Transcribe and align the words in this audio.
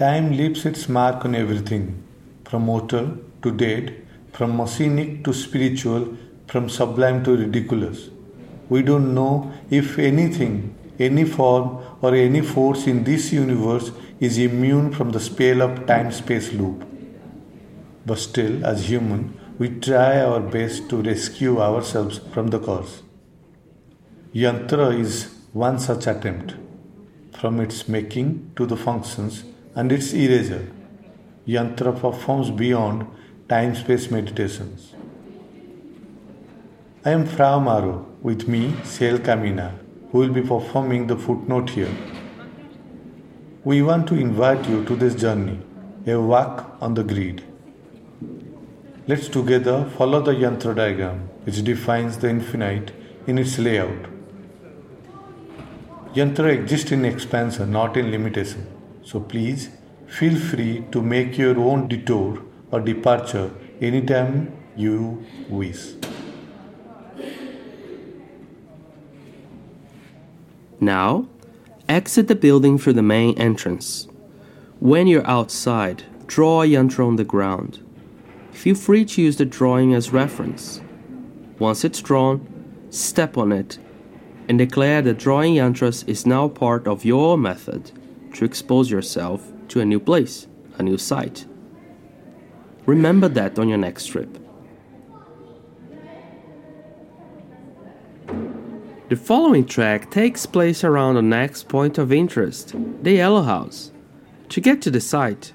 Time 0.00 0.30
leaves 0.34 0.64
its 0.64 0.88
mark 0.88 1.26
on 1.26 1.34
everything, 1.34 2.02
from 2.46 2.62
mortal 2.62 3.18
to 3.42 3.50
dead, 3.50 4.02
from 4.32 4.56
machinic 4.56 5.22
to 5.24 5.34
spiritual, 5.34 6.16
from 6.46 6.70
sublime 6.70 7.22
to 7.22 7.36
ridiculous. 7.36 8.08
We 8.70 8.80
don't 8.80 9.12
know 9.14 9.52
if 9.68 9.98
anything, 9.98 10.74
any 10.98 11.26
form, 11.26 11.84
or 12.00 12.14
any 12.14 12.40
force 12.40 12.86
in 12.86 13.04
this 13.04 13.30
universe 13.30 13.90
is 14.20 14.38
immune 14.38 14.90
from 14.94 15.10
the 15.10 15.20
spell 15.20 15.60
of 15.60 15.84
time 15.86 16.10
space 16.12 16.50
loop. 16.54 16.82
But 18.06 18.20
still, 18.20 18.64
as 18.64 18.88
human, 18.88 19.38
we 19.58 19.68
try 19.68 20.22
our 20.22 20.40
best 20.40 20.88
to 20.88 21.02
rescue 21.02 21.60
ourselves 21.60 22.20
from 22.32 22.46
the 22.46 22.58
curse. 22.58 23.02
Yantra 24.32 24.98
is 24.98 25.28
one 25.52 25.78
such 25.78 26.06
attempt, 26.06 26.54
from 27.38 27.60
its 27.60 27.86
making 27.86 28.52
to 28.56 28.64
the 28.64 28.78
functions 28.78 29.44
and 29.74 29.92
its 29.92 30.12
erasure. 30.12 30.66
Yantra 31.46 31.98
performs 31.98 32.50
beyond 32.50 33.06
time 33.48 33.74
space 33.74 34.10
meditations. 34.10 34.94
I 37.04 37.10
am 37.10 37.26
Frau 37.26 37.58
Maro, 37.58 38.06
with 38.20 38.46
me, 38.46 38.72
Kjell 38.82 39.18
Caminha, 39.18 39.72
who 40.10 40.18
will 40.18 40.28
be 40.28 40.42
performing 40.42 41.06
the 41.06 41.16
footnote 41.16 41.70
here. 41.70 41.94
We 43.64 43.82
want 43.82 44.06
to 44.08 44.14
invite 44.14 44.68
you 44.68 44.84
to 44.84 44.96
this 44.96 45.14
journey, 45.14 45.58
a 46.06 46.20
walk 46.20 46.76
on 46.80 46.94
the 46.94 47.04
grid. 47.04 47.42
Let's 49.06 49.28
together 49.28 49.90
follow 49.96 50.20
the 50.22 50.32
yantra 50.32 50.76
diagram, 50.76 51.28
which 51.44 51.64
defines 51.64 52.18
the 52.18 52.28
infinite 52.28 52.92
in 53.26 53.38
its 53.38 53.58
layout. 53.58 54.06
Yantra 56.14 56.52
exists 56.52 56.92
in 56.92 57.04
expansion, 57.04 57.72
not 57.72 57.96
in 57.96 58.10
limitation. 58.10 58.66
So 59.10 59.18
please 59.18 59.70
feel 60.06 60.38
free 60.38 60.84
to 60.92 61.02
make 61.02 61.36
your 61.36 61.58
own 61.58 61.88
detour 61.88 62.44
or 62.70 62.80
departure 62.80 63.50
anytime 63.80 64.56
you 64.76 65.26
wish. 65.48 65.94
Now, 70.78 71.26
exit 71.88 72.28
the 72.28 72.36
building 72.36 72.78
through 72.78 72.92
the 72.92 73.02
main 73.02 73.36
entrance. 73.36 74.06
When 74.78 75.08
you're 75.08 75.26
outside, 75.26 76.04
draw 76.28 76.62
a 76.62 76.66
yantra 76.66 77.04
on 77.04 77.16
the 77.16 77.24
ground. 77.24 77.84
Feel 78.52 78.76
free 78.76 79.04
to 79.06 79.22
use 79.22 79.38
the 79.38 79.44
drawing 79.44 79.92
as 79.92 80.12
reference. 80.12 80.82
Once 81.58 81.84
it's 81.84 82.00
drawn, 82.00 82.46
step 82.90 83.36
on 83.36 83.50
it 83.50 83.76
and 84.48 84.56
declare 84.56 85.02
that 85.02 85.18
drawing 85.18 85.54
yantras 85.54 86.08
is 86.08 86.26
now 86.26 86.46
part 86.46 86.86
of 86.86 87.04
your 87.04 87.36
method 87.36 87.90
to 88.34 88.44
expose 88.44 88.90
yourself 88.90 89.52
to 89.68 89.80
a 89.80 89.84
new 89.84 90.00
place, 90.00 90.46
a 90.78 90.82
new 90.82 90.98
site. 90.98 91.46
Remember 92.86 93.28
that 93.28 93.58
on 93.58 93.68
your 93.68 93.78
next 93.78 94.06
trip. 94.06 94.38
The 99.08 99.16
following 99.16 99.66
track 99.66 100.10
takes 100.10 100.46
place 100.46 100.84
around 100.84 101.16
the 101.16 101.22
next 101.22 101.68
point 101.68 101.98
of 101.98 102.12
interest, 102.12 102.74
the 103.02 103.12
Yellow 103.12 103.42
House. 103.42 103.90
To 104.50 104.60
get 104.60 104.80
to 104.82 104.90
the 104.90 105.00
site, 105.00 105.52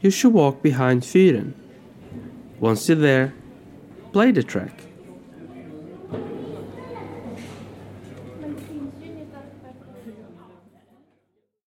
you 0.00 0.10
should 0.10 0.32
walk 0.32 0.62
behind 0.62 1.02
Fyren. 1.02 1.52
Once 2.60 2.88
you're 2.88 2.96
there, 2.96 3.34
play 4.12 4.32
the 4.32 4.42
track. 4.42 4.84